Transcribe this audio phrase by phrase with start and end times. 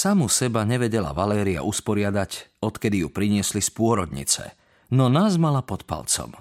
[0.00, 4.56] Samu seba nevedela Valéria usporiadať, odkedy ju priniesli z pôrodnice,
[4.96, 6.40] no nás mala pod palcom.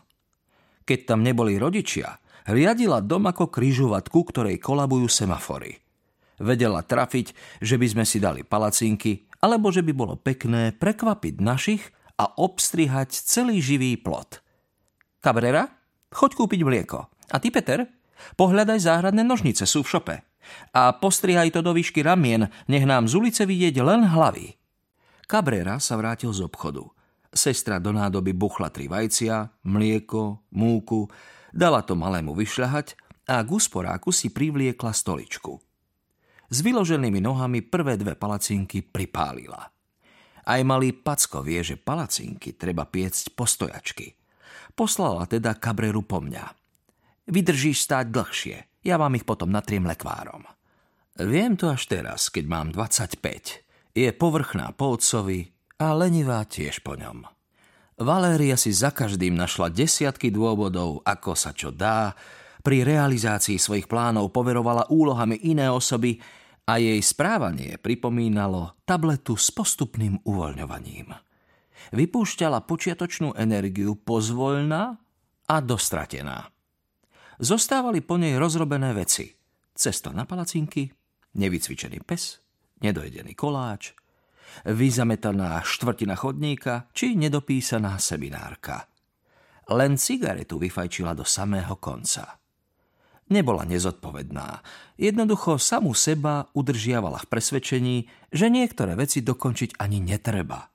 [0.88, 5.75] Keď tam neboli rodičia, riadila dom ako kryžovatku, ktorej kolabujú semafory.
[6.39, 11.83] Vedela trafiť, že by sme si dali palacinky, alebo že by bolo pekné prekvapiť našich
[12.15, 14.39] a obstrihať celý živý plot.
[15.19, 15.67] Cabrera,
[16.16, 17.12] choď kúpiť mlieko.
[17.27, 17.91] A ty, Peter,
[18.39, 20.28] pohľadaj záhradné nožnice, sú v šope.
[20.73, 24.55] A postrihaj to do výšky ramien, nech nám z ulice vidieť len hlavy.
[25.30, 26.89] Cabrera sa vrátil z obchodu.
[27.29, 31.05] Sestra do nádoby buchla tri vajcia, mlieko, múku,
[31.53, 32.98] dala to malému vyšľahať
[33.29, 35.62] a k usporáku si privliekla stoličku.
[36.49, 39.70] S vyloženými nohami prvé dve palacinky pripálila.
[40.49, 44.17] Aj malý Packo vie, že palacinky treba piecť postojačky.
[44.73, 46.57] Poslala teda kabreru po mňa.
[47.29, 50.47] Vydržíš stáť dlhšie, ja vám ich potom natriem lekvárom.
[51.20, 53.20] Viem to až teraz, keď mám 25.
[53.91, 57.27] Je povrchná po otcovi a lenivá tiež po ňom.
[57.99, 62.15] Valéria si za každým našla desiatky dôvodov, ako sa čo dá,
[62.63, 66.20] pri realizácii svojich plánov poverovala úlohami iné osoby
[66.64, 71.11] a jej správanie pripomínalo tabletu s postupným uvoľňovaním.
[71.95, 74.84] Vypúšťala počiatočnú energiu pozvoľná
[75.50, 76.52] a dostratená.
[77.40, 79.32] Zostávali po nej rozrobené veci.
[79.72, 80.92] Cesta na palacinky,
[81.40, 82.44] nevycvičený pes,
[82.84, 83.95] nedojedený koláč,
[84.68, 88.92] vyzametaná štvrtina chodníka či nedopísaná seminárka.
[89.72, 92.44] Len cigaretu vyfajčila do samého konca.
[93.32, 94.60] Nebola nezodpovedná.
[95.00, 97.98] Jednoducho samú seba udržiavala v presvedčení,
[98.36, 100.67] že niektoré veci dokončiť ani netreba.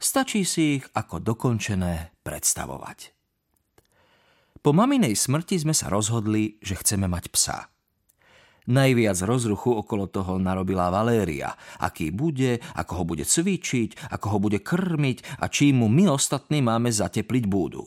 [0.00, 3.15] Stačí si ich ako dokončené predstavovať.
[4.66, 7.70] Po maminej smrti sme sa rozhodli, že chceme mať psa.
[8.66, 14.58] Najviac rozruchu okolo toho narobila Valéria, aký bude, ako ho bude cvičiť, ako ho bude
[14.58, 17.86] krmiť a čím mu my ostatní máme zatepliť búdu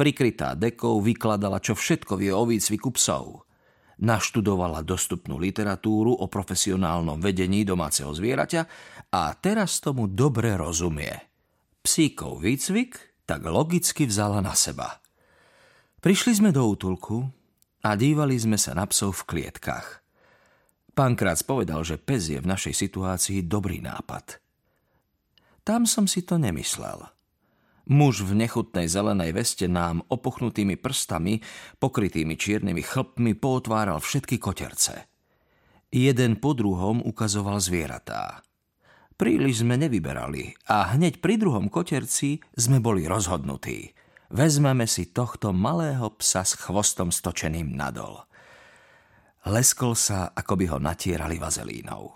[0.00, 3.44] prikrytá dekou vykladala, čo všetko vie o výcviku psov.
[4.00, 8.62] Naštudovala dostupnú literatúru o profesionálnom vedení domáceho zvieraťa
[9.12, 11.12] a teraz tomu dobre rozumie.
[11.84, 12.96] Psíkov výcvik
[13.28, 15.04] tak logicky vzala na seba.
[16.00, 17.28] Prišli sme do útulku
[17.84, 20.00] a dívali sme sa na psov v klietkach.
[20.96, 24.40] Pán Krác povedal, že pes je v našej situácii dobrý nápad.
[25.60, 27.04] Tam som si to nemyslel.
[27.92, 31.44] Muž v nechutnej zelenej veste nám opuchnutými prstami,
[31.76, 35.04] pokrytými čiernymi chlpmi, pootváral všetky koterce.
[35.92, 38.40] Jeden po druhom ukazoval zvieratá.
[39.20, 43.92] Príliš sme nevyberali a hneď pri druhom koterci sme boli rozhodnutí.
[44.30, 48.22] Vezmeme si tohto malého psa s chvostom stočeným nadol.
[49.50, 52.14] Leskol sa, ako by ho natierali vazelínou.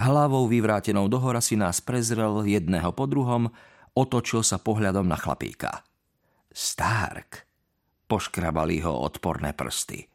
[0.00, 3.52] Hlavou vyvrátenou dohora si nás prezrel jedného po druhom,
[3.94, 5.86] Otočil sa pohľadom na chlapíka.
[6.50, 7.46] Stark.
[8.10, 10.10] Poškrabali ho odporné prsty.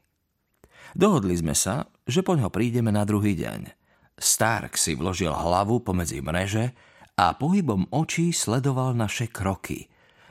[0.92, 3.72] Dohodli sme sa, že po ňo prídeme na druhý deň.
[4.20, 6.76] Stark si vložil hlavu pomedzi mreže
[7.16, 9.88] a pohybom očí sledoval naše kroky,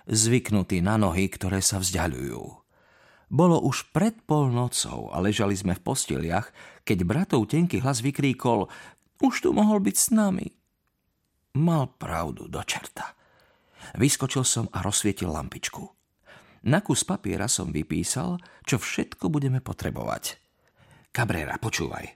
[0.09, 2.41] zvyknutý na nohy, ktoré sa vzdialujú.
[3.29, 6.49] Bolo už pred polnocou a ležali sme v posteliach,
[6.89, 8.73] keď bratov tenký hlas vykríkol
[9.21, 10.49] Už tu mohol byť s nami.
[11.61, 13.13] Mal pravdu do čerta.
[14.01, 15.85] Vyskočil som a rozsvietil lampičku.
[16.69, 20.41] Na kus papiera som vypísal, čo všetko budeme potrebovať.
[21.13, 22.15] Cabrera, počúvaj.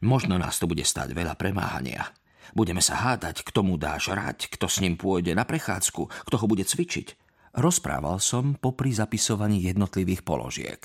[0.00, 2.08] Možno nás to bude stať veľa premáhania.
[2.56, 6.46] Budeme sa hádať, kto mu dá žrať, kto s ním pôjde na prechádzku, kto ho
[6.50, 7.19] bude cvičiť.
[7.50, 10.80] Rozprával som popri zapisovaní jednotlivých položiek.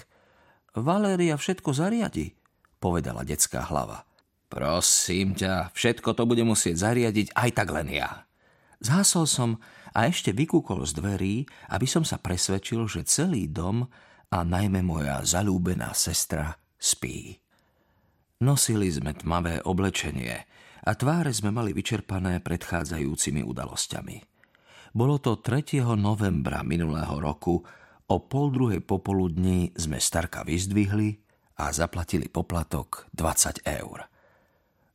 [0.74, 2.34] Valéria všetko zariadi,
[2.82, 4.04] povedala detská hlava.
[4.50, 8.26] Prosím ťa, všetko to bude musieť zariadiť aj tak len ja.
[8.82, 9.50] Zhasol som
[9.96, 11.36] a ešte vykúkol z dverí,
[11.72, 13.88] aby som sa presvedčil, že celý dom
[14.30, 17.40] a najmä moja zalúbená sestra spí.
[18.44, 20.44] Nosili sme tmavé oblečenie
[20.86, 24.35] a tváre sme mali vyčerpané predchádzajúcimi udalosťami.
[24.96, 25.84] Bolo to 3.
[26.00, 27.60] novembra minulého roku,
[28.08, 31.20] o pol druhej popoludní sme Starka vyzdvihli
[31.60, 34.08] a zaplatili poplatok 20 eur.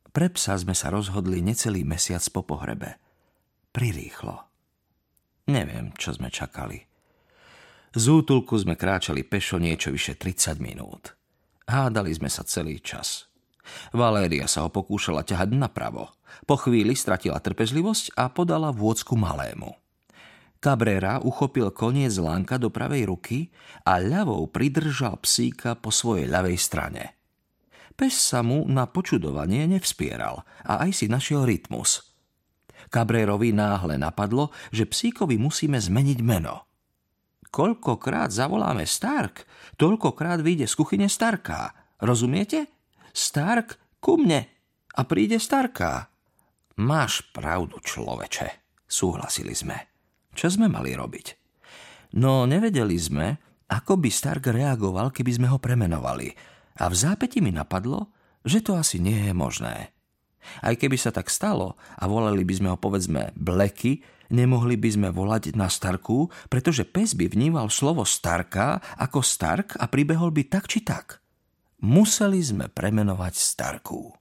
[0.09, 2.97] Pre psa sme sa rozhodli necelý mesiac po pohrebe.
[3.69, 4.41] Prirýchlo.
[5.53, 6.81] Neviem, čo sme čakali.
[7.93, 11.13] Z útulku sme kráčali pešo niečo vyše 30 minút.
[11.69, 13.29] Hádali sme sa celý čas.
[13.93, 16.09] Valéria sa ho pokúšala ťahať napravo.
[16.49, 19.77] Po chvíli stratila trpezlivosť a podala vôcku malému.
[20.61, 23.49] Cabrera uchopil koniec lánka do pravej ruky
[23.81, 27.17] a ľavou pridržal psíka po svojej ľavej strane.
[27.97, 32.13] Pes sa mu na počudovanie nevspieral a aj si našiel rytmus.
[32.93, 36.69] Kabrérovi náhle napadlo, že psíkovi musíme zmeniť meno.
[37.49, 39.49] Koľkokrát zavoláme Stark,
[39.81, 41.73] toľkokrát vyjde z kuchyne Starká.
[41.99, 42.69] Rozumiete?
[43.11, 44.45] Stark ku mne
[44.93, 46.05] a príde Starká.
[46.79, 48.47] Máš pravdu, človeče,
[48.87, 49.90] súhlasili sme.
[50.41, 51.37] Čo sme mali robiť?
[52.17, 53.37] No nevedeli sme,
[53.69, 56.33] ako by Stark reagoval, keby sme ho premenovali.
[56.81, 58.09] A v zápäti mi napadlo,
[58.41, 59.93] že to asi nie je možné.
[60.65, 64.01] Aj keby sa tak stalo a volali by sme ho povedzme Bleky,
[64.33, 69.85] nemohli by sme volať na Starku, pretože pes by vnímal slovo Starka ako Stark a
[69.85, 71.21] pribehol by tak či tak.
[71.85, 74.17] Museli sme premenovať Starku.